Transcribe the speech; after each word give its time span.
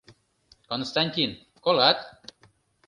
Константин, 0.71 1.31
колат? 1.69 1.99